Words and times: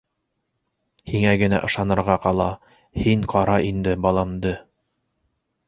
Һиңә 1.11 1.33
генә 1.41 1.59
ышанырға 1.67 2.17
ҡала, 2.25 2.49
һин 3.05 3.29
ҡара 3.37 3.61
инде 3.69 3.97
баламды!.. 4.09 4.59